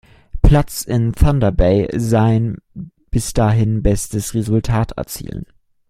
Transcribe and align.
Platz 0.41 0.81
in 0.81 1.13
Thunder 1.13 1.51
Bay 1.51 1.87
sein 1.95 2.57
bis 3.11 3.33
dahin 3.33 3.83
bestes 3.83 4.33
Resultat 4.33 4.93
erzielen. 4.93 5.45